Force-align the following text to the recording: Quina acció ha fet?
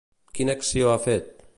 Quina 0.39 0.55
acció 0.59 0.91
ha 0.95 0.99
fet? 1.07 1.31